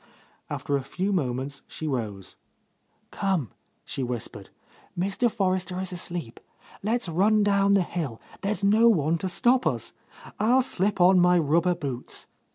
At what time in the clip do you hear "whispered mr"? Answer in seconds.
4.01-5.29